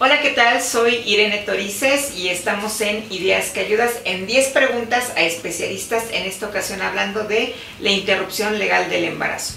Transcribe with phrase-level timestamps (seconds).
[0.00, 0.62] Hola, ¿qué tal?
[0.62, 6.22] Soy Irene Torices y estamos en Ideas que Ayudas en 10 preguntas a especialistas, en
[6.22, 9.54] esta ocasión hablando de la interrupción legal del embarazo.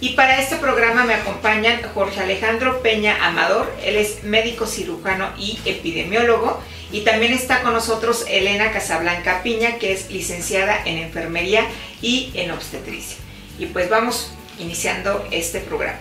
[0.00, 5.58] Y para este programa me acompañan Jorge Alejandro Peña Amador, él es médico cirujano y
[5.66, 6.58] epidemiólogo,
[6.90, 11.66] y también está con nosotros Elena Casablanca Piña, que es licenciada en enfermería
[12.00, 13.18] y en obstetricia.
[13.58, 15.98] Y pues vamos iniciando este programa.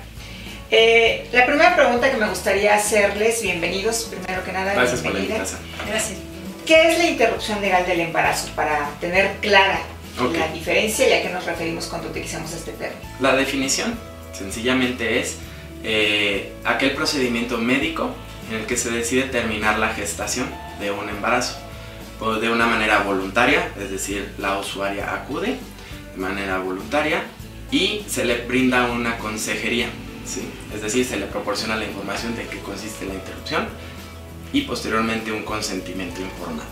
[0.73, 5.19] Eh, la primera pregunta que me gustaría hacerles, bienvenidos, primero que nada, Gracias por la
[5.19, 5.43] bienvenida.
[5.45, 5.61] invitación.
[5.87, 6.19] Gracias.
[6.65, 8.49] ¿Qué es la interrupción legal del embarazo?
[8.55, 9.81] Para tener clara
[10.19, 10.33] Ok.
[10.37, 13.01] la diferencia y a qué nos referimos cuando utilizamos este término.
[13.19, 13.99] La definición
[14.31, 15.37] sencillamente es
[15.83, 18.15] eh, aquel procedimiento médico
[18.49, 20.49] en el que se decide terminar la gestación
[20.79, 21.57] de un embarazo
[22.21, 25.57] o de una manera voluntaria, es decir, la usuaria acude
[26.13, 27.23] de manera voluntaria
[27.71, 29.87] y se le brinda una consejería,
[30.25, 30.49] ¿sí?
[30.73, 33.67] es decir, se le proporciona la información de qué consiste la interrupción
[34.53, 36.69] y posteriormente un consentimiento informado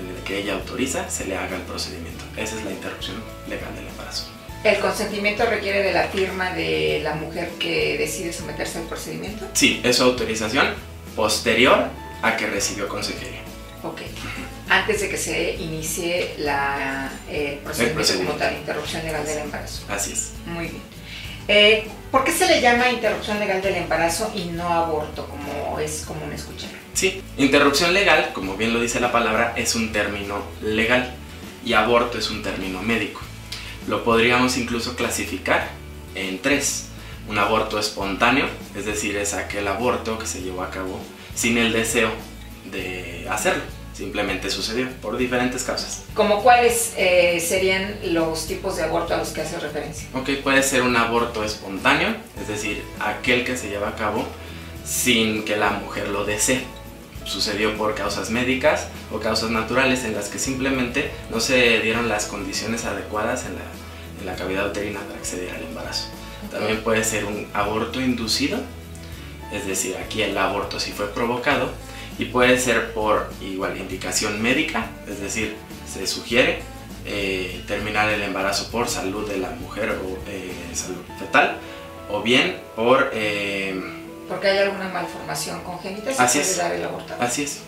[0.00, 2.24] en el que ella autoriza se le haga el procedimiento.
[2.36, 3.16] Esa es la interrupción
[3.48, 4.28] legal del embarazo.
[4.64, 9.46] ¿El consentimiento requiere de la firma de la mujer que decide someterse al procedimiento?
[9.52, 10.68] Sí, es su autorización
[11.14, 11.88] posterior
[12.22, 13.42] a que recibió consejería.
[13.82, 14.00] Ok.
[14.70, 18.32] Antes de que se inicie la, eh, procedimiento, procedimiento.
[18.32, 19.84] como tal, interrupción legal del embarazo.
[19.90, 20.32] Así es.
[20.46, 20.93] Muy bien.
[21.48, 26.04] Eh, ¿Por qué se le llama interrupción legal del embarazo y no aborto, como es
[26.06, 26.70] común escuchar?
[26.92, 31.12] Sí, interrupción legal, como bien lo dice la palabra, es un término legal
[31.64, 33.20] y aborto es un término médico.
[33.88, 35.68] Lo podríamos incluso clasificar
[36.14, 36.86] en tres.
[37.26, 41.00] Un aborto espontáneo, es decir, es aquel aborto que se llevó a cabo
[41.34, 42.10] sin el deseo
[42.70, 43.62] de hacerlo,
[43.94, 46.02] simplemente sucedió por diferentes causas.
[46.14, 50.08] ¿Como cuáles eh, serían los tipos de aborto a los que hace referencia?
[50.14, 52.08] Ok, puede ser un aborto espontáneo,
[52.40, 54.26] es decir, aquel que se lleva a cabo
[54.84, 56.62] sin que la mujer lo desee.
[57.24, 62.26] Sucedió por causas médicas o causas naturales en las que simplemente no se dieron las
[62.26, 63.62] condiciones adecuadas en la,
[64.20, 66.08] en la cavidad uterina para acceder al embarazo.
[66.50, 68.58] También puede ser un aborto inducido,
[69.52, 71.70] es decir, aquí el aborto sí fue provocado,
[72.18, 75.56] y puede ser por igual indicación médica, es decir,
[75.92, 76.60] se sugiere
[77.06, 81.56] eh, terminar el embarazo por salud de la mujer o eh, salud fetal,
[82.10, 83.10] o bien por...
[83.12, 83.74] eh,
[84.28, 86.56] Porque hay alguna malformación congénita, se Así puede es.
[86.58, 87.14] dar el aborto.
[87.20, 87.62] Así es.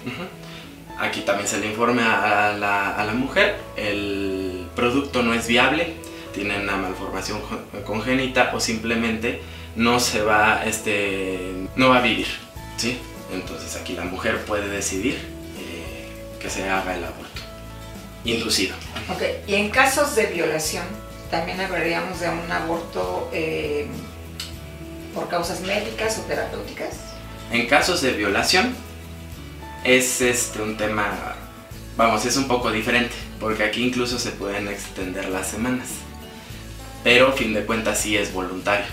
[0.98, 5.94] Aquí también se le informa a la, a la mujer, el producto no es viable,
[6.32, 7.40] tiene una malformación
[7.84, 9.42] congénita o simplemente
[9.74, 12.26] no se va, este, no va a vivir,
[12.78, 12.98] ¿sí?
[13.32, 15.14] Entonces aquí la mujer puede decidir
[15.58, 16.08] eh,
[16.40, 17.42] que se haga el aborto
[18.24, 18.74] inducido.
[19.08, 20.84] Ok, y en casos de violación,
[21.30, 23.86] también hablaríamos de un aborto eh,
[25.14, 26.96] por causas médicas o terapéuticas.
[27.50, 28.74] En casos de violación
[29.84, 31.36] es este un tema,
[31.96, 35.88] vamos, es un poco diferente, porque aquí incluso se pueden extender las semanas.
[37.04, 38.86] Pero a fin de cuentas sí es voluntario.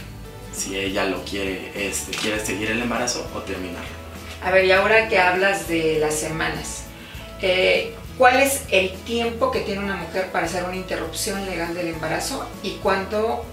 [0.54, 4.03] Si ella lo quiere, este, quiere seguir el embarazo o terminarlo.
[4.44, 6.84] A ver, y ahora que hablas de las semanas,
[7.42, 11.88] eh, ¿cuál es el tiempo que tiene una mujer para hacer una interrupción legal del
[11.88, 13.46] embarazo y cuándo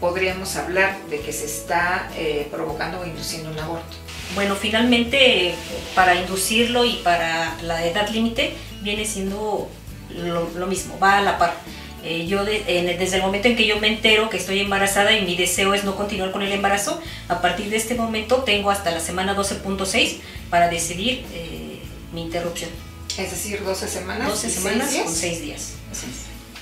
[0.00, 3.96] podríamos hablar de que se está eh, provocando o induciendo un aborto?
[4.34, 5.54] Bueno, finalmente
[5.94, 9.68] para inducirlo y para la edad límite viene siendo
[10.08, 11.54] lo mismo, va a la par.
[12.02, 15.12] Eh, yo de- en- desde el momento en que yo me entero que estoy embarazada
[15.16, 18.70] y mi deseo es no continuar con el embarazo, a partir de este momento tengo
[18.70, 20.16] hasta la semana 12.6
[20.48, 21.80] para decidir eh,
[22.12, 22.70] mi interrupción.
[23.18, 24.28] Es decir, 12 semanas.
[24.28, 25.04] 12 y semanas días.
[25.04, 25.72] con 6 días.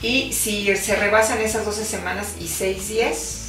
[0.03, 3.45] Y si se rebasan esas 12 semanas y 6 días,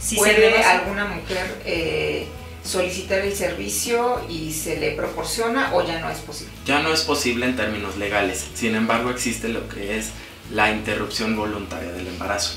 [0.00, 2.26] Si ¿puede alguna mujer eh,
[2.64, 6.52] solicitar el servicio y se le proporciona o ya no es posible?
[6.64, 8.44] Ya no es posible en términos legales.
[8.54, 10.08] Sin embargo, existe lo que es
[10.52, 12.56] la interrupción voluntaria del embarazo.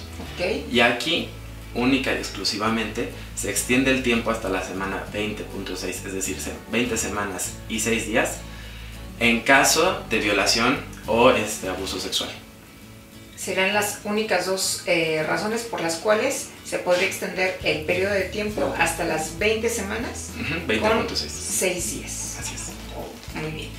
[0.71, 1.29] Y aquí,
[1.75, 6.97] única y exclusivamente, se extiende el tiempo hasta la semana 20.6, es decir, se- 20
[6.97, 8.37] semanas y 6 días,
[9.19, 12.29] en caso de violación o este, abuso sexual.
[13.37, 18.23] Serán las únicas dos eh, razones por las cuales se podría extender el periodo de
[18.23, 21.15] tiempo hasta las 20 semanas Ujú, con 20.6.
[21.29, 22.37] 6 días.
[22.39, 22.61] Así es.
[23.41, 23.69] Muy bien.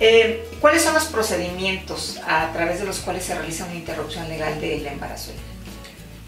[0.00, 4.60] Eh, ¿Cuáles son los procedimientos a través de los cuales se realiza una interrupción legal
[4.60, 5.32] del embarazo?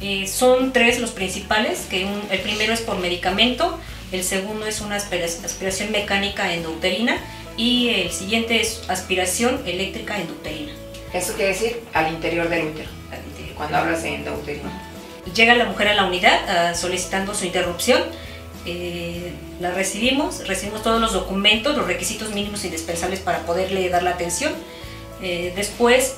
[0.03, 3.79] Eh, son tres los principales, que un- el primero es por medicamento,
[4.11, 7.19] el segundo es una aspira- aspiración mecánica endouterina
[7.57, 10.73] y el siguiente es aspiración eléctrica endouterina.
[11.13, 12.89] Eso quiere decir al interior del útero,
[13.57, 14.71] cuando hablas de endouterino.
[15.35, 18.03] Llega la mujer a la unidad ah, solicitando su interrupción
[18.67, 24.11] eh, la recibimos, recibimos todos los documentos, los requisitos mínimos indispensables para poderle dar la
[24.11, 24.53] atención.
[25.23, 26.17] Eh, después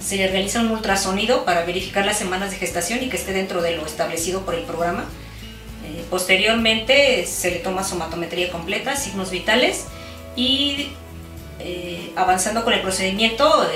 [0.00, 3.60] se le realiza un ultrasonido para verificar las semanas de gestación y que esté dentro
[3.60, 5.04] de lo establecido por el programa.
[5.84, 9.84] Eh, posteriormente se le toma somatometría completa, signos vitales
[10.36, 10.92] y
[12.16, 13.66] avanzando con el procedimiento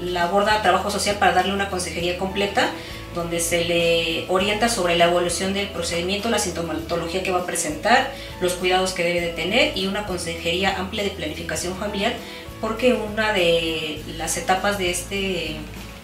[0.00, 2.70] la aborda trabajo social para darle una consejería completa
[3.14, 8.10] donde se le orienta sobre la evolución del procedimiento, la sintomatología que va a presentar,
[8.40, 12.14] los cuidados que debe de tener y una consejería amplia de planificación familiar,
[12.60, 15.56] porque una de las etapas de este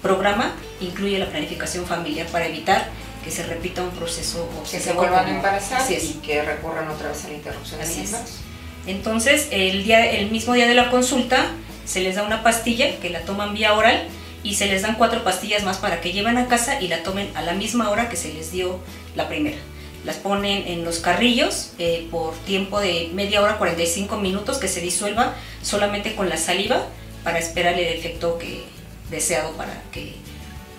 [0.03, 2.89] programa incluye la planificación familiar para evitar
[3.25, 7.25] que se repita un proceso que se vuelvan a embarazar y que recurran otra vez
[7.25, 8.07] a la interrupción Así
[8.87, 11.47] Entonces, el, día, el mismo día de la consulta
[11.85, 14.09] se les da una pastilla que la toman vía oral
[14.43, 17.31] y se les dan cuatro pastillas más para que lleven a casa y la tomen
[17.35, 18.79] a la misma hora que se les dio
[19.17, 19.57] la primera.
[20.05, 24.81] Las ponen en los carrillos eh, por tiempo de media hora, 45 minutos, que se
[24.81, 26.87] disuelva solamente con la saliva
[27.25, 28.63] para esperar el efecto que,
[29.11, 30.15] deseado para que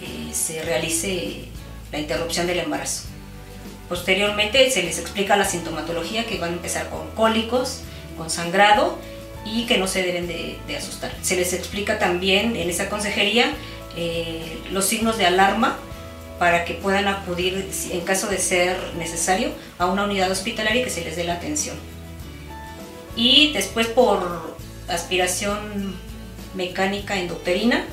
[0.02, 1.46] eh, se realice
[1.92, 3.04] la interrupción del embarazo.
[3.90, 7.82] Posteriormente se les explica la sintomatología que van a empezar con cólicos,
[8.20, 9.00] con sangrado
[9.46, 11.12] y que no se deben de, asustar.
[11.24, 13.52] Se les explica también en esa consejería
[13.96, 15.78] eh, los signos de alarma
[16.38, 19.50] para que puedan acudir, en caso de ser necesario,
[19.80, 21.76] a una unidad hospitalaria y que se les dé la atención.
[23.16, 24.56] Y después por
[24.88, 25.96] aspiración
[26.54, 27.86] mecánica endocterina,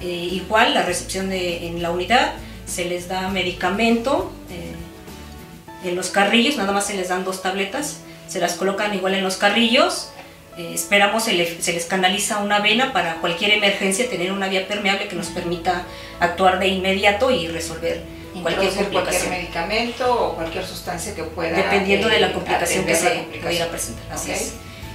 [0.00, 2.34] eh, igual la recepción de, en la unidad,
[2.66, 8.00] se les da medicamento eh, en los carrillos, nada más se les dan dos tabletas,
[8.30, 10.08] se las colocan igual en los carrillos.
[10.56, 15.16] Eh, esperamos se, les canaliza una vena para cualquier emergencia, tener una vía permeable que
[15.16, 15.84] nos permita
[16.20, 18.02] actuar de inmediato y resolver
[18.42, 23.26] cualquier cualquier medicamento o cualquier sustancia que pueda dependiendo de la eh, complicación que se
[23.42, 24.54] pudiera presentar así es.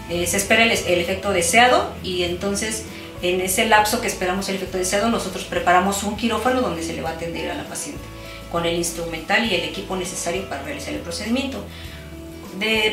[0.09, 2.85] Eh, se espera el, efecto deseado y entonces
[3.21, 7.01] en ese lapso que esperamos el efecto deseado nosotros preparamos un quirófano donde se le
[7.01, 8.03] va a atender a la paciente
[8.51, 11.65] con el instrumental y el equipo necesario para realizar el procedimiento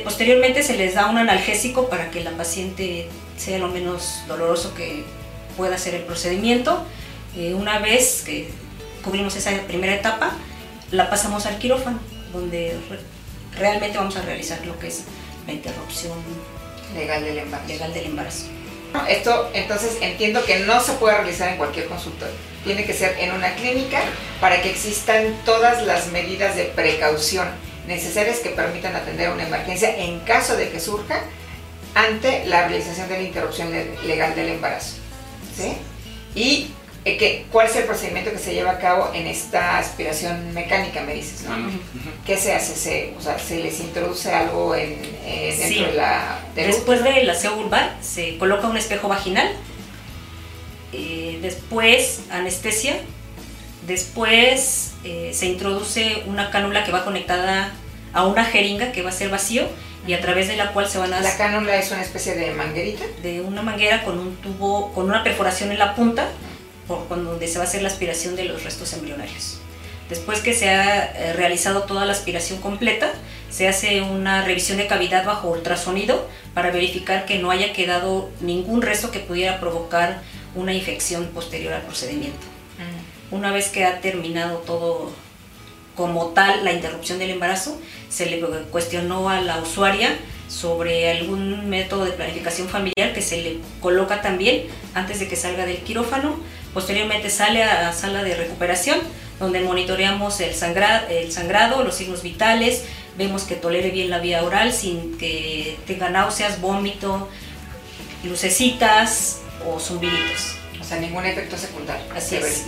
[0.05, 5.05] posteriormente se les da un analgésico para que la paciente sea lo menos doloroso que
[5.57, 6.85] pueda ser el procedimiento.
[7.37, 8.49] Eh, una vez que
[9.05, 10.33] cubrimos esa primera etapa,
[10.91, 11.99] la pasamos al quirófano,
[12.33, 12.77] donde
[13.59, 15.05] realmente vamos a realizar lo que es
[15.47, 16.19] la interrupción
[16.95, 17.69] legal del embarazo.
[17.69, 18.47] Legal del embarazo.
[19.09, 22.35] Esto entonces entiendo que no se puede realizar en cualquier consultorio.
[22.63, 24.01] Tiene que ser en una clínica
[24.41, 27.49] para que existan todas las medidas de precaución
[27.87, 31.21] necesarias que permitan atender una emergencia en caso de que surja
[31.95, 33.71] ante la realización de la interrupción
[34.07, 34.97] legal del embarazo.
[35.57, 35.75] ¿sí?
[36.35, 36.71] Y
[37.05, 41.15] eh, ¿cuál es el procedimiento que se lleva a cabo en esta aspiración mecánica, me
[41.15, 41.43] dices?
[41.43, 41.57] ¿no?
[42.25, 42.75] ¿Qué se hace?
[42.75, 46.39] ¿Se, o sea, ¿Se les introduce algo en, eh, dentro de la...
[46.55, 49.53] Después del aseo vulvar se coloca un espejo vaginal,
[50.93, 53.01] eh, después anestesia,
[53.87, 57.73] después eh, se introduce una cánula que va conectada
[58.13, 59.67] a una jeringa que va a ser vacío
[60.07, 61.21] y a través de la cual se van a...
[61.21, 63.05] ¿La cánula es una especie de manguerita?
[63.23, 66.29] De una manguera con un tubo, con una perforación en la punta,
[66.89, 69.59] por, donde se va a hacer la aspiración de los restos embrionarios.
[70.09, 73.13] Después que se ha eh, realizado toda la aspiración completa,
[73.51, 78.83] se hace una revisión de cavidad bajo ultrasonido para verificar que no haya quedado ningún
[78.83, 80.21] resto que pudiera provocar
[80.55, 82.52] una infección posterior al procedimiento.
[83.33, 85.11] Una vez que ha terminado todo
[85.97, 90.17] como tal la interrupción del embarazo, se le cuestionó a la usuaria
[90.49, 95.65] sobre algún método de planificación familiar que se le coloca también antes de que salga
[95.65, 96.39] del quirófano.
[96.75, 99.01] Posteriormente sale a la sala de recuperación
[99.41, 100.51] donde monitoreamos el,
[101.11, 102.85] el sangrado, los signos vitales,
[103.17, 107.29] vemos que tolere bien la vía oral sin que tenga náuseas, vómito,
[108.25, 110.57] lucecitas o zumbiditos.
[110.81, 112.05] O sea, ningún efecto secundario.
[112.15, 112.65] Así es.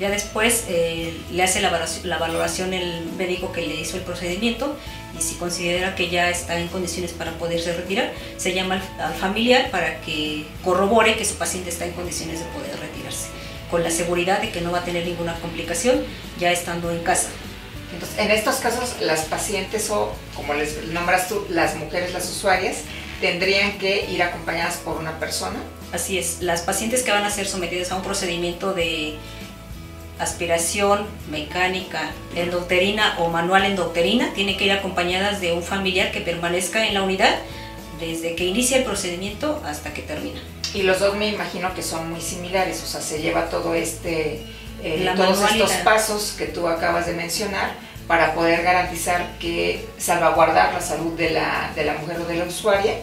[0.00, 4.76] Ya después eh, le hace la valoración el médico que le hizo el procedimiento
[5.18, 9.70] y si considera que ya está en condiciones para poderse retirar, se llama al, familiar
[9.70, 13.26] para que corrobore que su paciente está en condiciones de poder retirarse,
[13.70, 16.02] con la seguridad de que no va a tener ninguna complicación
[16.38, 17.28] ya estando en casa.
[17.92, 22.78] Entonces, en estos casos, las pacientes o, como les nombras tú, las mujeres, las usuarias,
[23.20, 25.58] tendrían que ir acompañadas por una persona.
[25.92, 29.18] Así es, las pacientes que van a ser sometidas a un procedimiento de
[30.22, 36.86] aspiración mecánica, endocterina o manual endocterina, tiene que ir acompañadas de un familiar que permanezca
[36.86, 37.34] en la unidad
[38.00, 40.40] desde que inicia el procedimiento hasta que termina.
[40.74, 44.42] Y los dos me imagino que son muy similares, o sea, se lleva todo este,
[44.82, 47.74] eh, todos estos pasos que tú acabas de mencionar
[48.06, 52.44] para poder garantizar que salvaguardar la salud de la, de la mujer o de la
[52.44, 52.94] usuaria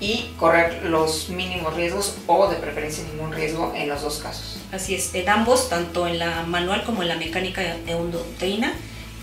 [0.00, 4.58] y correr los mínimos riesgos o de preferencia ningún riesgo en los dos casos.
[4.72, 8.74] Así es, en ambos, tanto en la manual como en la mecánica endocrina,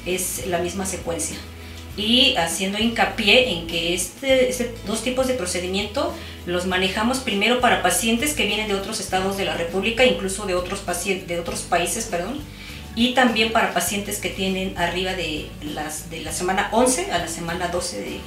[0.05, 1.37] es la misma secuencia.
[1.97, 6.13] Y haciendo hincapié en que este, este, dos tipos de procedimiento
[6.45, 10.55] los manejamos primero para pacientes que vienen de otros estados de la República, incluso de
[10.55, 12.39] otros, pacientes, de otros países, perdón,
[12.95, 17.27] y también para pacientes que tienen arriba de, las, de la semana 11 a la
[17.27, 18.19] semana 12 de,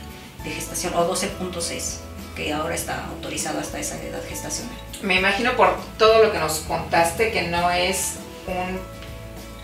[0.44, 2.00] de gestación o 12.6
[2.34, 4.74] que ahora está autorizado hasta esa edad gestacional.
[5.02, 8.80] Me imagino por todo lo que nos contaste que no es un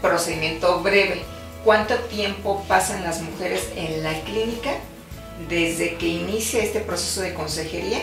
[0.01, 1.23] procedimiento breve.
[1.65, 4.73] ¿Cuánto tiempo pasan las mujeres en la clínica
[5.49, 8.01] desde que inicia este proceso de consejería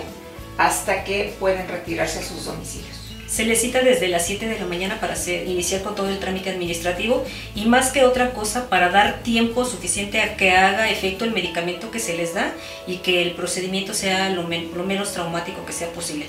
[0.57, 3.07] hasta que pueden retirarse a sus domicilios?
[3.27, 5.15] Se les cita desde las 7 de la mañana para
[5.46, 10.22] iniciar con todo el trámite administrativo y más que otra cosa para dar tiempo suficiente
[10.22, 12.53] a que haga efecto el medicamento que se les da
[12.88, 16.27] y que el procedimiento sea lo, menos traumático que sea posible.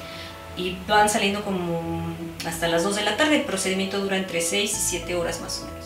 [0.57, 4.73] Y van saliendo como hasta las 2 de la tarde, el procedimiento dura entre 6
[4.73, 5.78] y 7 horas más o menos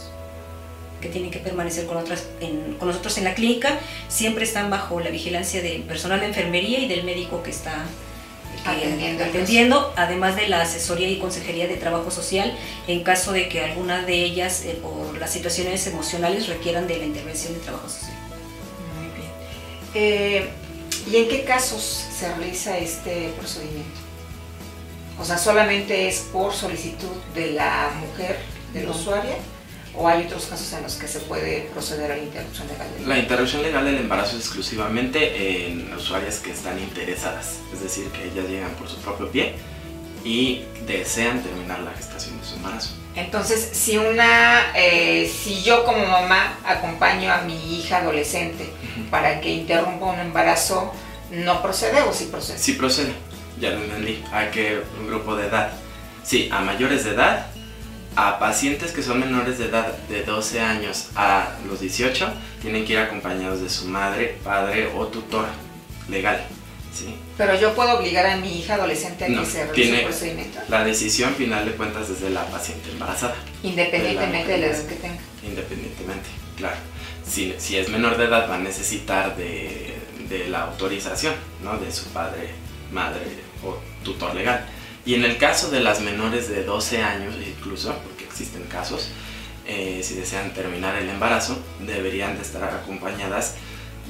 [1.03, 5.83] que tienen que permanecer con nosotros en la clínica, siempre están bajo la vigilancia del
[5.83, 7.85] personal de enfermería y del médico que está
[8.65, 12.57] atendiendo, además de la asesoría y consejería de trabajo social
[12.87, 17.05] en caso de que alguna de ellas eh, por las situaciones emocionales requieran de la
[17.05, 18.17] intervención de trabajo social.
[18.97, 19.31] Muy bien.
[19.95, 20.51] Eh,
[21.11, 24.01] ¿Y en qué casos se realiza este procedimiento?
[25.19, 28.39] O sea, solamente es por solicitud de la mujer,
[28.73, 29.37] de la usuaria
[29.95, 33.09] o hay otros casos en los que se puede proceder a la interrupción legal del
[33.09, 38.25] La interrupción legal del embarazo es exclusivamente en usuarias que están interesadas, es decir, que
[38.25, 39.55] ellas llegan por su propio pie
[40.25, 42.95] y desean terminar la gestación de su embarazo.
[43.15, 48.71] Entonces, si una, eh, si yo como mamá acompaño a mi hija adolescente
[49.11, 50.93] para que interrumpa un embarazo,
[51.31, 52.59] ¿no procede o sí procede?
[52.59, 53.13] Sí procede,
[53.61, 54.25] ya lo entendí.
[54.33, 55.73] ¿A qué grupo de edad?
[56.25, 57.52] Sí, a mayores de edad
[58.17, 62.93] a pacientes que son menores de edad de 12 años a los 18 tienen que
[62.93, 65.47] ir acompañados de su madre, padre o tutor
[66.09, 66.45] legal.
[66.95, 67.15] ¿sí?
[67.39, 70.61] Pero yo puedo obligar a mi hija adolescente a que se realice el procedimiento.
[70.69, 73.37] La decisión final de cuentas desde la paciente embarazada.
[73.63, 75.21] Independientemente de la, edad que tenga.
[75.43, 76.77] Independientemente, claro.
[77.27, 79.97] Si, si, es menor de edad va a necesitar de,
[80.29, 81.79] de la autorización ¿no?
[81.79, 82.51] de su padre,
[82.93, 83.23] madre
[83.65, 84.67] o tutor legal.
[85.05, 89.09] Y en el caso de las menores de 12 años, incluso, porque existen casos,
[89.67, 93.55] eh, si desean terminar el embarazo, deberían de estar acompañadas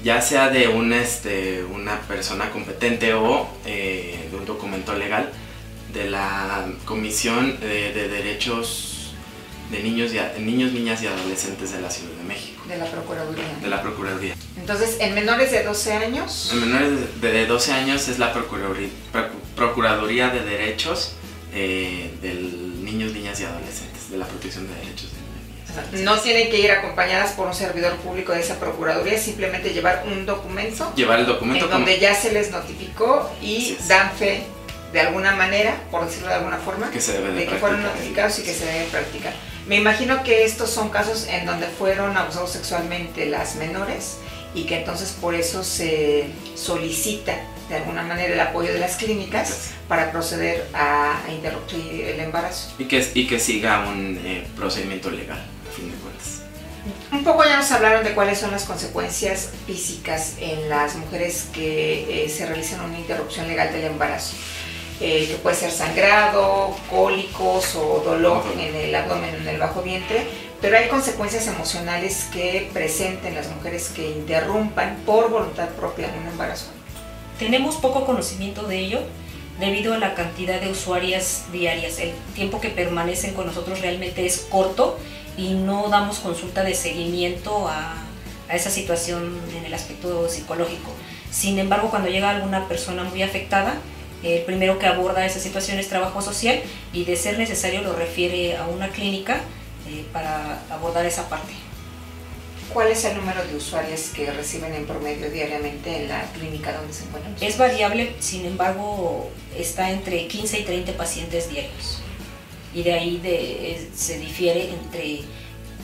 [0.03, 5.31] ya sea de una, este, una persona competente o eh, de un documento legal
[5.93, 9.15] de la Comisión de, Derechos
[9.71, 12.65] de Niños, y, Niños, Niñas y Adolescentes de la Ciudad de México.
[12.67, 13.45] De la Procuraduría.
[13.61, 14.35] De la Procuraduría.
[14.63, 16.51] Entonces, en menores de 12 años.
[16.53, 18.91] En menores de 12 años es la Procuraduría,
[19.57, 21.15] Procuraduría de Derechos
[21.53, 26.05] eh, de Niños, Niñas y Adolescentes, de la protección de derechos de niños.
[26.05, 30.27] No tienen que ir acompañadas por un servidor público de esa Procuraduría, simplemente llevar un
[30.27, 30.93] documento.
[30.95, 31.65] Llevar el documento.
[31.65, 34.45] En donde ya se les notificó y dan fe
[34.93, 38.39] de alguna manera, por decirlo de alguna forma, que se debe de, que fueron notificados
[38.39, 39.33] y que se debe practicar.
[39.67, 44.19] Me imagino que estos son casos en donde fueron abusados sexualmente las menores
[44.55, 47.35] y que entonces por eso se solicita
[47.69, 52.73] de alguna manera el apoyo de las clínicas para proceder a, interrumpir el embarazo.
[52.79, 56.43] Y que, y que siga un eh, procedimiento legal, a fin de cuentas.
[57.11, 62.25] Un poco ya nos hablaron de cuáles son las consecuencias físicas en las mujeres que
[62.25, 64.35] eh, se realizan una interrupción legal del embarazo.
[65.01, 70.27] Eh, que puede ser sangrado, cólicos o dolor en el abdomen, en el bajo vientre,
[70.63, 76.67] pero hay consecuencias emocionales que presenten las mujeres que interrumpan por voluntad propia un embarazo.
[77.37, 79.01] Tenemos poco conocimiento de ello
[79.59, 81.99] debido a la cantidad de usuarias diarias.
[81.99, 85.01] El tiempo que permanecen con nosotros realmente es corto
[85.37, 87.97] y no damos consulta de seguimiento a,
[88.49, 90.93] a esa situación en el aspecto psicológico.
[91.33, 93.79] Sin embargo, cuando llega alguna persona muy afectada,
[94.23, 96.61] el primero que aborda esa situación es trabajo social
[96.93, 99.41] y de ser necesario lo refiere a una clínica
[99.93, 101.53] eh, para abordar esa parte.
[102.73, 106.95] ¿Cuál es el número de usuarios que reciben en promedio diariamente en la clínica donde
[106.95, 107.37] se encuentran?
[107.41, 112.01] Es variable, sin embargo, está entre 15 y 30 pacientes diarios.
[112.73, 115.21] Y de ahí de, se difiere entre...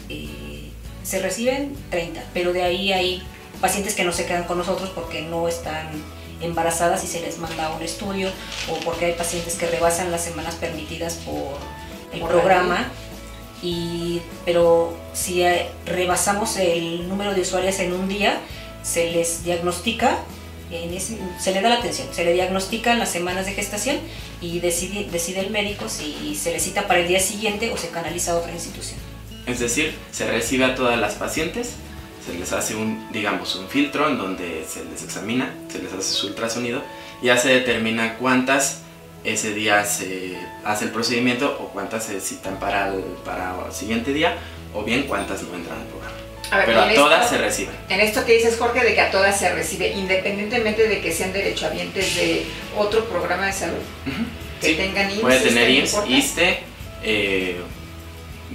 [0.08, 0.70] Eh,
[1.02, 3.22] se reciben 30, pero de ahí hay
[3.60, 5.88] pacientes que no se quedan con nosotros porque no están
[6.40, 8.30] embarazadas y se les manda un estudio
[8.70, 11.56] o porque hay pacientes que rebasan las semanas permitidas por
[12.12, 12.90] el programa
[13.62, 18.40] y, pero si eh, rebasamos el número de usuarias en un día,
[18.82, 20.18] se les diagnostica,
[21.38, 23.96] se le da la atención, se le diagnostica en las semanas de gestación
[24.40, 27.88] y decide, decide el médico si se le cita para el día siguiente o se
[27.88, 28.98] canaliza a otra institución.
[29.46, 31.72] Es decir, se recibe a todas las pacientes,
[32.24, 36.12] se les hace un, digamos, un filtro en donde se les examina, se les hace
[36.12, 36.82] su ultrasonido
[37.22, 38.82] y ya se determina cuántas
[39.24, 44.12] ese día se hace el procedimiento o cuántas se citan para el, para el siguiente
[44.12, 44.36] día
[44.74, 46.14] o bien cuántas no entran al programa.
[46.64, 47.74] Pero a todas se reciben.
[47.88, 51.32] En esto que dices, Jorge, de que a todas se recibe, independientemente de que sean
[51.32, 52.46] derechohabientes de
[52.76, 53.82] otro programa de salud,
[54.60, 55.20] que tengan IMSS.
[55.20, 56.58] Puede tener IMSS, ISTE,
[57.02, 57.60] eh,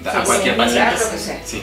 [0.06, 0.98] a cualquier paciente.
[1.46, 1.62] Sí,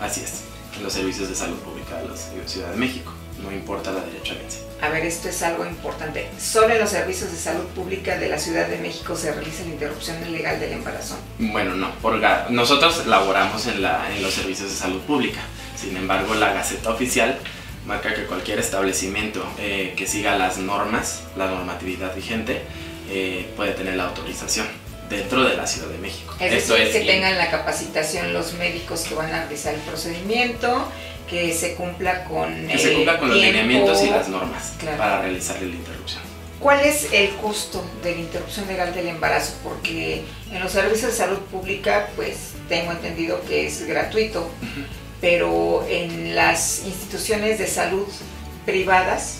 [0.00, 0.42] así es.
[0.76, 4.60] En los servicios de salud pública de la Ciudad de México, no importa la derechohabiencia.
[4.80, 6.28] A ver, esto es algo importante.
[6.38, 9.70] Solo en los servicios de salud pública de la Ciudad de México se realiza la
[9.70, 11.16] interrupción ilegal del embarazo.
[11.38, 11.94] Bueno, no.
[11.96, 12.20] Por,
[12.50, 15.40] nosotros laboramos en, la, en los servicios de salud pública.
[15.76, 17.38] Sin embargo, la Gaceta Oficial
[17.86, 22.62] marca que cualquier establecimiento eh, que siga las normas, la normatividad vigente,
[23.10, 24.66] eh, puede tener la autorización
[25.08, 26.34] dentro de la Ciudad de México.
[26.40, 29.80] Es Esto decir, es que tengan la capacitación los médicos que van a realizar el
[29.80, 30.88] procedimiento,
[31.32, 35.60] que se cumpla con que se cumpla con los lineamientos y las normas para realizar
[35.62, 36.20] la interrupción.
[36.60, 39.54] ¿Cuál es el costo de la interrupción legal del embarazo?
[39.64, 44.48] Porque en los servicios de salud pública, pues tengo entendido que es gratuito,
[45.22, 48.06] pero en las instituciones de salud
[48.66, 49.38] privadas,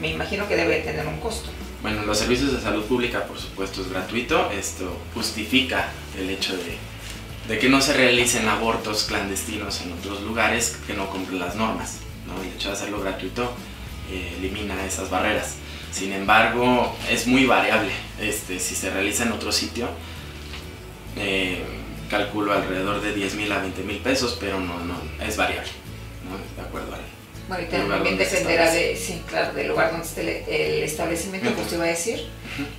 [0.00, 1.50] me imagino que debe tener un costo.
[1.82, 4.50] Bueno, los servicios de salud pública, por supuesto, es gratuito.
[4.50, 6.78] Esto justifica el hecho de
[7.48, 11.98] de que no se realicen abortos clandestinos en otros lugares que no cumplen las normas.
[12.26, 12.40] ¿no?
[12.42, 13.52] El hecho de hacerlo gratuito
[14.10, 15.56] eh, elimina esas barreras.
[15.90, 17.92] Sin embargo, es muy variable.
[18.20, 19.88] Este, si se realiza en otro sitio,
[21.16, 21.62] eh,
[22.08, 24.94] calculo alrededor de 10 mil a 20 mil pesos, pero no, no,
[25.24, 25.70] es variable,
[26.28, 26.62] ¿no?
[26.62, 27.00] de acuerdo al
[27.48, 31.74] bueno, y también dependerá de, sí, claro, del lugar donde esté el, establecimiento, uh -huh.
[31.74, 32.28] iba a decir.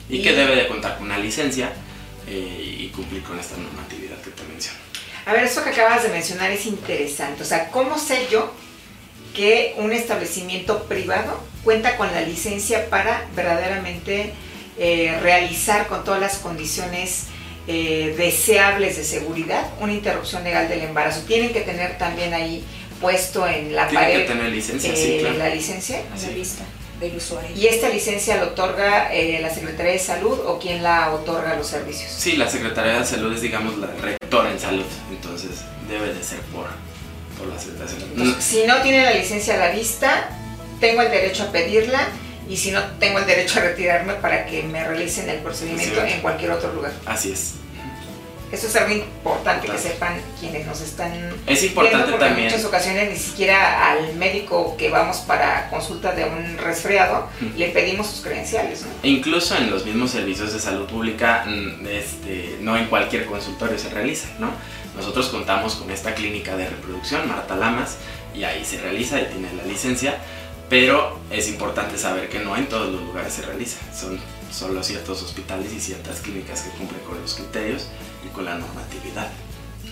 [0.09, 1.73] Y, y, que debe de contar con una licencia
[2.27, 4.77] eh, y cumplir con esta normatividad que te menciono.
[5.25, 7.43] A ver, eso que acabas de mencionar es interesante.
[7.43, 8.51] O sea, ¿cómo sé yo
[9.33, 14.33] que un establecimiento privado cuenta con la licencia para verdaderamente
[14.77, 17.27] eh, realizar con todas las condiciones
[17.67, 21.21] eh, deseables de seguridad una interrupción legal del embarazo?
[21.21, 22.63] Tienen que tener también ahí
[22.99, 25.37] puesto en la Tienen pared que tener licencia, sí, claro.
[25.37, 26.01] la licencia.
[26.13, 26.63] A la vista
[26.99, 27.55] del usuario.
[27.55, 31.55] ¿Y esta licencia la otorga eh, la Secretaría de Salud o quién la otorga a
[31.55, 32.11] los servicios?
[32.11, 35.51] Sí, la Secretaría de Salud es, digamos, la rectora en salud, entonces
[35.87, 36.67] debe de ser por,
[37.37, 38.11] por la Secretaría de Salud.
[38.17, 40.29] Entonces, si no tiene la licencia a la vista,
[40.79, 42.07] tengo el derecho a pedirla
[42.47, 46.21] y si no, tengo el derecho a retirarme para que me realicen el procedimiento en
[46.21, 46.91] cualquier otro lugar.
[47.05, 47.55] Así es.
[48.53, 51.11] Eso es algo importante que sepan quienes nos están
[51.47, 52.47] es importante viendo también.
[52.47, 57.57] en muchas ocasiones ni siquiera al médico que vamos para consulta de un resfriado Mm.
[57.57, 58.89] le pedimos sus credenciales, ¿no?
[59.01, 63.79] E incluso en los mismos servicios de salud pública, mm, este, no en cualquier consultorio
[63.79, 64.51] se realiza, ¿no?
[64.95, 67.97] Nosotros contamos con esta clínica de reproducción, Marta Lamas,
[68.35, 70.17] y ahí se realiza y tiene la licencia,
[70.69, 74.19] pero es importante saber que no en todos los lugares se realiza, son
[74.51, 77.87] solo ciertos hospitales y ciertas clínicas que cumplen con los criterios
[78.25, 79.27] y con la normatividad.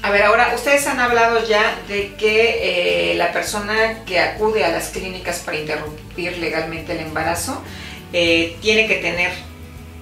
[0.04, 4.70] A ver, ahora, ustedes han hablado ya de que eh, la persona que acude a
[4.70, 7.62] las clínicas para interrumpir legalmente el embarazo
[8.14, 9.32] eh, tiene que tener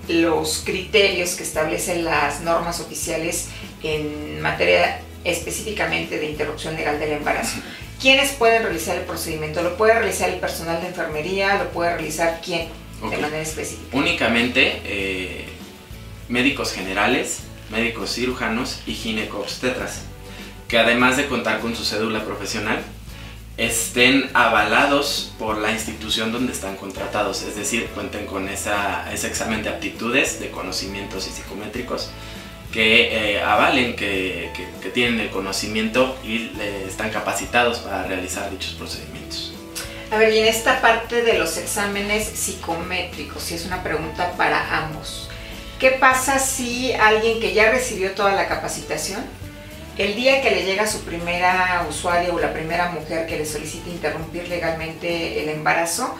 [0.07, 3.49] los criterios que establecen las normas oficiales
[3.83, 7.57] en materia específicamente de interrupción legal del embarazo.
[8.01, 9.61] ¿Quiénes pueden realizar el procedimiento?
[9.61, 11.55] ¿Lo puede realizar el personal de enfermería?
[11.57, 12.69] ¿Lo puede realizar quién
[13.01, 13.11] Ok.
[13.11, 13.97] de manera específica?
[13.97, 15.45] Únicamente eh,
[16.29, 17.39] médicos generales,
[17.71, 20.01] médicos cirujanos y ginecobstetras,
[20.67, 22.79] que además de contar con su cédula profesional,
[23.57, 29.63] estén avalados por la institución donde están contratados, es decir, cuenten con esa, ese examen
[29.63, 32.09] de aptitudes, de conocimientos y psicométricos
[32.71, 34.51] que eh, avalen que,
[34.81, 36.51] que- tienen el conocimiento y
[36.87, 39.53] están capacitados para realizar dichos procedimientos.
[40.11, 44.83] A ver, y en esta parte de los exámenes psicométricos, y es una pregunta para
[44.85, 45.28] ambos,
[45.79, 49.21] ¿qué pasa si alguien que ya recibió toda la capacitación,
[49.97, 53.89] el día que le llega su primera usuaria o la primera mujer que le solicita
[53.89, 56.15] interrumpir legalmente el embarazo,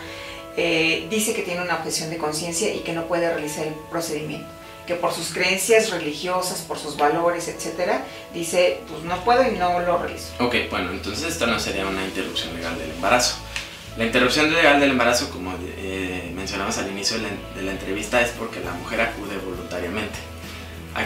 [0.58, 4.60] eh, dice que tiene una objeción de conciencia y que no puede realizar el procedimiento?
[4.90, 9.80] que por sus creencias religiosas, por sus valores, etcétera, dice, pues no puedo y no
[9.82, 10.32] lo realizo.
[10.40, 13.36] Ok, bueno, entonces esto no sería una interrupción legal del embarazo.
[13.98, 16.19] La interrupción legal del embarazo, como eh,
[16.50, 20.18] mencionamos al inicio de la, de la entrevista, es porque la mujer acude voluntariamente.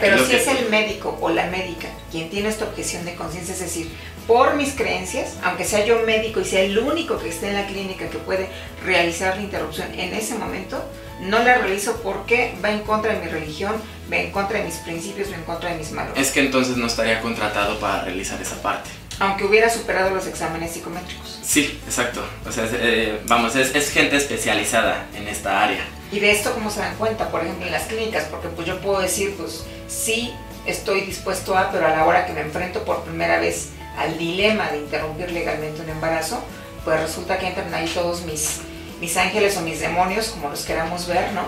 [0.00, 3.60] Pero si es el médico o la médica quien tiene esta objeción de conciencia, es
[3.60, 3.90] decir,
[4.26, 7.66] por mis creencias, aunque sea yo médico y sea el único que esté en la
[7.66, 8.48] clínica que puede
[8.86, 10.82] realizar la interrupción en ese momento,
[11.20, 13.74] no la realizo porque va en contra de mi religión,
[14.10, 16.26] va en contra de mis principios, va en contra de mis valores.
[16.26, 18.88] Es que entonces no estaría contratado para realizar esa parte.
[19.20, 21.38] Aunque hubiera superado los exámenes psicométricos.
[21.42, 22.24] Sí, exacto.
[22.48, 25.84] O sea, eh, vamos, es, es, gente especializada en esta área.
[26.10, 27.28] ¿Y de esto cómo se dan cuenta?
[27.30, 30.32] Por ejemplo, en las clínicas, porque pues yo puedo decir, pues sí,
[30.66, 34.70] estoy dispuesto a, pero a la hora que me enfrento por primera vez al dilema
[34.70, 36.42] de interrumpir legalmente un embarazo,
[36.84, 38.60] pues resulta que entran ahí todos mis,
[39.00, 41.42] mis ángeles o mis demonios, como los queramos ver, ¿no?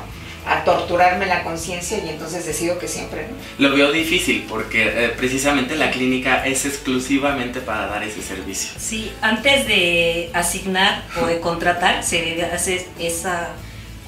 [0.47, 3.69] A torturarme la conciencia y entonces decido que siempre no.
[3.69, 8.71] Lo veo difícil porque eh, precisamente la clínica es exclusivamente para dar ese servicio.
[8.79, 13.51] Sí, antes de asignar o de contratar se debe hacer esa,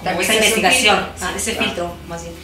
[0.04, 2.34] esa investigación, ah, ese filtro más bien.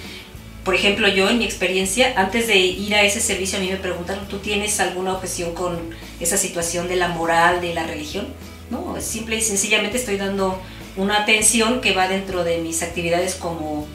[0.64, 3.76] Por ejemplo, yo en mi experiencia, antes de ir a ese servicio a mí me
[3.76, 5.78] preguntan, ¿tú tienes alguna objeción con
[6.20, 8.26] esa situación de la moral, de la religión?
[8.70, 10.60] No, simple y sencillamente estoy dando
[10.96, 13.86] una atención que va dentro de mis actividades como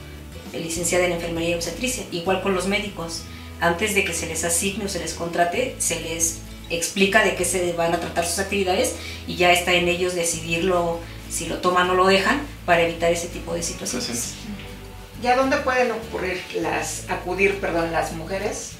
[0.53, 3.23] licenciada en enfermería y obstetricia, igual con los médicos.
[3.61, 7.45] Antes de que se les asigne o se les contrate, se les explica de qué
[7.45, 8.95] se van a tratar sus actividades
[9.27, 13.27] y ya está en ellos decidirlo si lo toman o lo dejan para evitar ese
[13.27, 14.33] tipo de situaciones.
[15.21, 18.71] ¿Ya dónde pueden ocurrir las acudir, perdón, las mujeres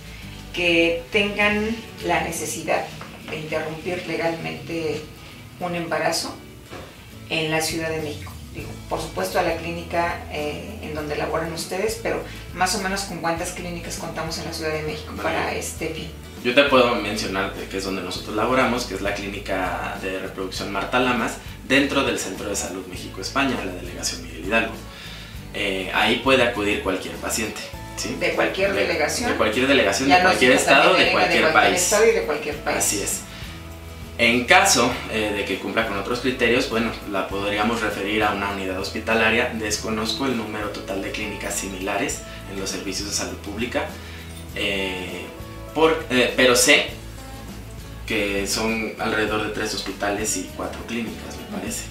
[0.53, 2.85] que tengan la necesidad
[3.29, 5.01] de interrumpir legalmente
[5.59, 6.33] un embarazo?
[7.29, 8.31] En la Ciudad de México.
[8.53, 12.21] Digo, por supuesto a la clínica eh, en donde laboran ustedes, pero
[12.55, 16.11] más o menos con cuántas clínicas contamos en la Ciudad de México para este fin.
[16.43, 20.71] Yo te puedo mencionar que es donde nosotros laboramos, que es la clínica de reproducción
[20.71, 21.37] Marta Lamas,
[21.67, 24.73] dentro del Centro de Salud México-España, la delegación Miguel Hidalgo.
[25.53, 27.61] Eh, ahí puede acudir cualquier paciente.
[27.97, 28.15] ¿sí?
[28.19, 29.31] De cualquier delegación.
[29.31, 31.81] De cualquier delegación, de cualquier estado, de cualquier, de cualquier país.
[31.81, 32.77] Estado y de cualquier país.
[32.77, 33.21] Así es.
[34.19, 38.51] En caso eh, de que cumpla con otros criterios, bueno, la podríamos referir a una
[38.51, 39.53] unidad hospitalaria.
[39.57, 42.19] Desconozco el número total de clínicas similares
[42.51, 43.87] en los servicios de salud pública,
[44.55, 45.23] eh,
[46.09, 46.87] eh, pero sé
[48.05, 51.85] que son alrededor de tres hospitales y cuatro clínicas, me parece.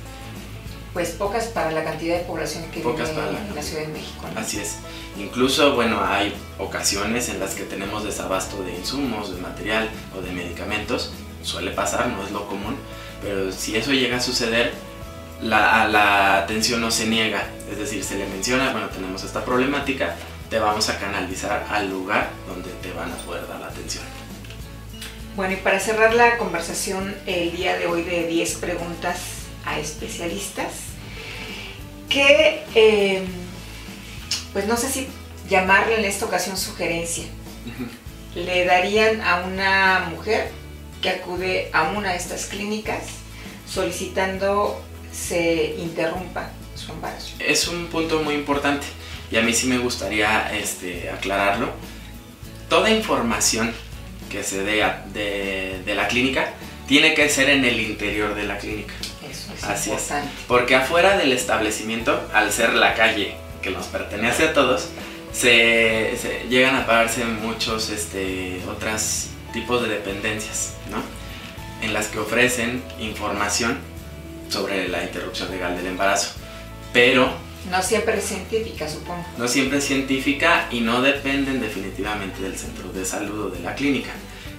[0.92, 4.26] Pues pocas para la cantidad de población que vive en la Ciudad de México.
[4.36, 4.76] Así es.
[5.16, 10.30] Incluso, bueno, hay ocasiones en las que tenemos desabasto de insumos, de material o de
[10.32, 11.12] medicamentos
[11.48, 12.76] suele pasar, no es lo común,
[13.22, 14.72] pero si eso llega a suceder,
[15.42, 20.16] la, la atención no se niega, es decir, se le menciona, bueno, tenemos esta problemática,
[20.50, 24.04] te vamos a canalizar al lugar donde te van a poder dar la atención.
[25.36, 29.18] Bueno, y para cerrar la conversación el día de hoy de 10 preguntas
[29.64, 30.72] a especialistas,
[32.08, 33.24] que em,
[34.52, 35.06] pues no sé si
[35.48, 37.24] llamarle en esta ocasión sugerencia,
[38.34, 40.50] le darían a una mujer
[41.02, 43.02] que acude a una de estas clínicas
[43.68, 44.82] solicitando
[45.12, 47.34] se interrumpa su embarazo.
[47.38, 48.86] Es un punto muy importante
[49.30, 51.70] y a mí sí me gustaría este, aclararlo.
[52.68, 53.72] Toda información
[54.30, 56.52] que se dé de, la clínica
[56.86, 58.94] tiene que ser en el interior de la clínica.
[59.28, 60.30] Eso es Así importante.
[60.46, 64.88] Porque afuera del establecimiento, al ser la calle que nos pertenece a todos,
[65.32, 66.16] se,
[66.48, 70.74] llegan a pararse muchos este, otras tipos de dependencias.
[71.82, 73.78] En las que ofrecen información
[74.48, 76.30] sobre la interrupción legal del embarazo.
[76.92, 77.30] Pero...
[77.70, 79.24] No siempre es científica, supongo.
[79.36, 83.74] No siempre es científica y no dependen definitivamente del centro de salud o de la
[83.74, 84.10] clínica.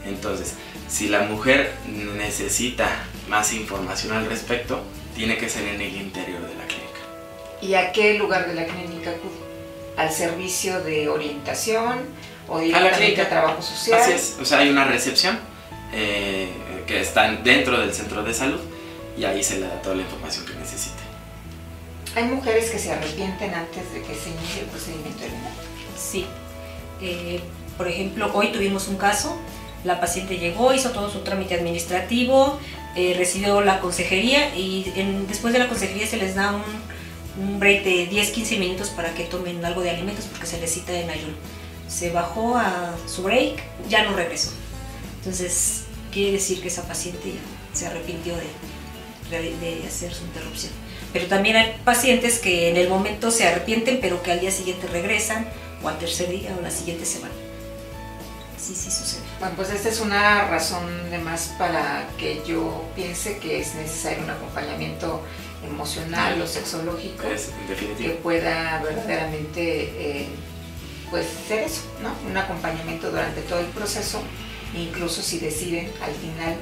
[0.06, 0.56] Entonces,
[0.88, 1.74] si la mujer
[2.18, 2.88] necesita
[3.28, 4.84] más información al respecto,
[5.16, 6.90] tiene que ser en el interior de la clínica.
[7.62, 9.50] ¿Y a qué lugar de la clínica acude?
[9.98, 12.00] ¿Al servicio de orientación?
[12.50, 14.02] o directamente a, la trabajo social.
[14.02, 15.40] Así es, o sea, hay una recepción
[15.94, 16.50] eh,
[16.90, 18.60] que está dentro del centro de salud
[19.16, 20.98] y ahí se le da toda la información que necesite.
[22.16, 25.30] ¿Hay mujeres que se arrepienten antes de que se inicie el procedimiento de
[25.96, 26.26] Sí.
[27.00, 27.42] Eh,
[27.78, 29.38] por ejemplo, hoy tuvimos un caso,
[29.84, 32.60] la paciente llegó, hizo todo su trámite administrativo,
[32.96, 34.92] eh, recibió la consejería y
[35.28, 39.26] después de la consejería se les da un, un break de 10-15 minutos para que
[39.26, 41.36] tomen algo de alimentos porque se les cita en ayuno
[41.90, 44.52] se bajó a su break, ya no regresó.
[45.18, 47.34] Entonces, quiere decir que esa paciente
[47.74, 50.72] se arrepintió de, de, hacer su interrupción.
[51.14, 54.88] Pero también hay pacientes que en el momento se arrepienten, pero que al día siguiente
[54.88, 55.48] regresan,
[55.84, 57.34] o al tercer día, o la siguiente semana.
[58.58, 59.22] Sí, sí sucede.
[59.40, 64.24] Bueno, pues esta es una razón de más para que yo piense que es necesario
[64.24, 65.24] un acompañamiento
[65.66, 67.52] emocional o sexológico es,
[67.98, 70.28] que pueda verdaderamente eh,
[71.10, 72.14] pues ser eso, ¿no?
[72.30, 74.22] Un acompañamiento durante todo el proceso,
[74.76, 76.56] incluso si deciden al final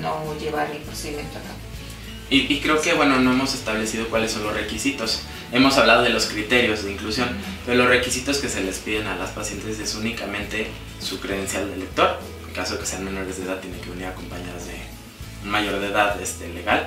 [0.00, 1.58] no llevar el procedimiento a cabo.
[2.30, 5.22] Y, creo que, bueno, no hemos establecido cuáles son los requisitos.
[5.50, 7.26] Hemos hablado de los criterios de inclusión,
[7.64, 10.66] pero los requisitos que se les piden a las pacientes es únicamente
[11.00, 12.20] su credencial de lector.
[12.46, 14.74] En caso de que sean menores de edad, tienen que venir acompañadas de
[15.42, 16.86] un mayor de edad este, legal,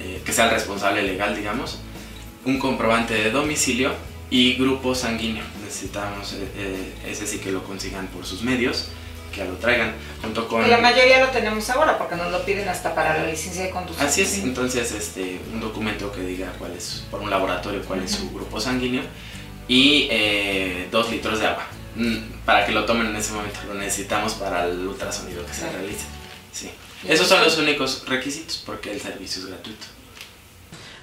[0.00, 1.78] eh, que sea el responsable legal, digamos,
[2.44, 3.90] un comprobante de domicilio
[4.28, 5.44] y grupo sanguíneo.
[5.64, 8.88] Necesitamos eh, eh, ese sí que lo consigan por sus medios
[9.34, 10.68] que lo traigan junto con...
[10.68, 14.06] La mayoría lo tenemos ahora porque nos lo piden hasta para la licencia de conducción.
[14.06, 18.12] Así es, entonces este, un documento que diga cuál es, por un laboratorio, cuál es
[18.12, 19.02] su grupo sanguíneo
[19.68, 21.66] y eh, dos litros de agua.
[21.96, 25.70] Mm, para que lo tomen en ese momento, lo necesitamos para el ultrasonido que se
[25.70, 26.04] realice.
[26.52, 26.70] Sí.
[27.06, 29.86] Esos son los únicos requisitos porque el servicio es gratuito.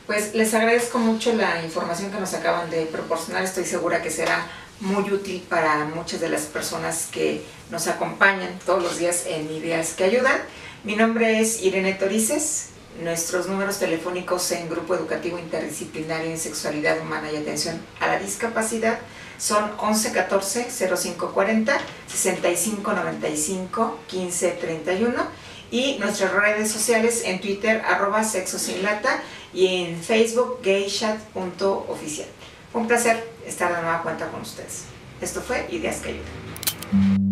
[0.07, 4.45] Pues les agradezco mucho la información que nos acaban de proporcionar, estoy segura que será
[4.81, 9.93] muy útil para muchas de las personas que nos acompañan todos los días en Ideas
[9.93, 10.41] que Ayudan.
[10.83, 12.69] Mi nombre es Irene Torices.
[13.01, 18.99] Nuestros números telefónicos en Grupo Educativo Interdisciplinario en Sexualidad Humana y Atención a la Discapacidad
[19.37, 25.23] son 1114 0540 6595 1531
[25.71, 32.27] y nuestras redes sociales en Twitter arroba sexo sin lata y en Facebook gaychat.oficial.
[32.73, 34.85] Un placer estar de nueva cuenta con ustedes.
[35.19, 37.30] Esto fue Ideas que Ayudan.